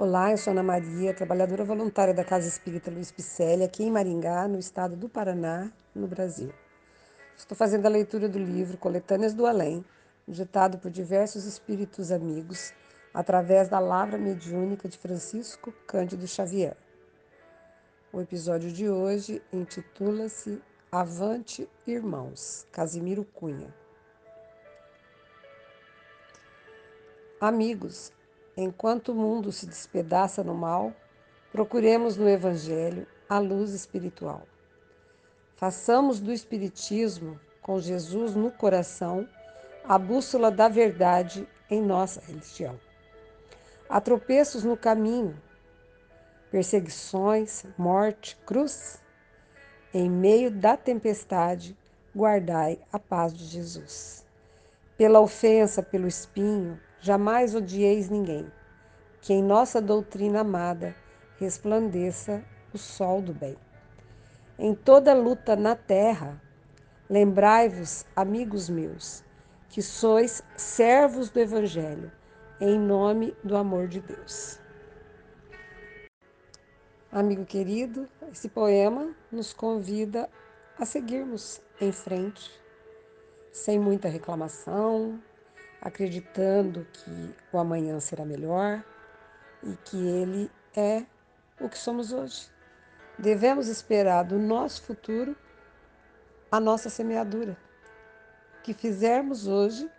[0.00, 4.46] Olá, eu sou Ana Maria, trabalhadora voluntária da Casa Espírita Luiz Picelli, aqui em Maringá,
[4.46, 6.54] no estado do Paraná, no Brasil.
[7.36, 9.84] Estou fazendo a leitura do livro Coletâneas do Além,
[10.28, 12.72] ditado por diversos espíritos amigos,
[13.12, 16.76] através da Lavra Mediúnica de Francisco Cândido Xavier.
[18.12, 20.62] O episódio de hoje intitula-se
[20.92, 23.74] Avante Irmãos, Casimiro Cunha.
[27.40, 28.12] Amigos,
[28.60, 30.92] Enquanto o mundo se despedaça no mal,
[31.52, 34.42] procuremos no Evangelho a luz espiritual.
[35.54, 39.28] Façamos do Espiritismo, com Jesus no coração,
[39.84, 42.80] a bússola da verdade em nossa religião.
[43.88, 45.40] Há tropeços no caminho,
[46.50, 49.00] perseguições, morte, cruz.
[49.94, 51.78] Em meio da tempestade,
[52.12, 54.26] guardai a paz de Jesus.
[54.96, 58.50] Pela ofensa, pelo espinho, jamais odieis ninguém.
[59.20, 60.94] Que em nossa doutrina amada
[61.38, 62.42] resplandeça
[62.72, 63.56] o sol do bem.
[64.58, 66.40] Em toda luta na terra,
[67.08, 69.24] lembrai-vos, amigos meus,
[69.68, 72.10] que sois servos do Evangelho,
[72.60, 74.60] em nome do amor de Deus.
[77.10, 80.28] Amigo querido, esse poema nos convida
[80.78, 82.50] a seguirmos em frente,
[83.50, 85.18] sem muita reclamação,
[85.80, 88.84] acreditando que o amanhã será melhor
[89.62, 91.04] e que ele é
[91.60, 92.48] o que somos hoje.
[93.18, 95.36] Devemos esperar do nosso futuro
[96.50, 97.56] a nossa semeadura.
[98.58, 99.90] O que fizermos hoje,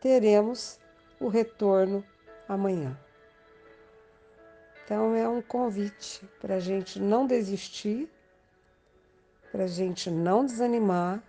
[0.00, 0.78] teremos
[1.20, 2.04] o retorno
[2.48, 2.98] amanhã.
[4.84, 8.08] Então é um convite para a gente não desistir,
[9.50, 11.22] para a gente não desanimar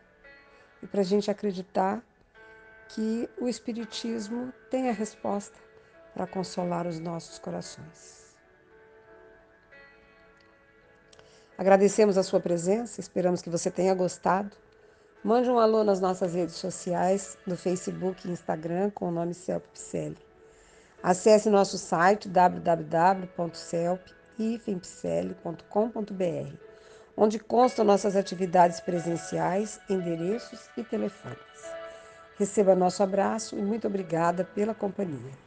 [0.81, 2.03] e para a gente acreditar
[2.89, 5.57] que o Espiritismo tem a resposta
[6.13, 8.35] para consolar os nossos corações.
[11.57, 14.55] Agradecemos a sua presença, esperamos que você tenha gostado.
[15.23, 19.65] Mande um alô nas nossas redes sociais, no Facebook e Instagram, com o nome Celp
[19.73, 20.17] Picelli.
[21.01, 23.37] Acesse nosso site www.celp.com.br,
[27.15, 31.76] onde constam nossas atividades presenciais, endereços e telefones.
[32.37, 35.46] Receba nosso abraço e muito obrigada pela companhia.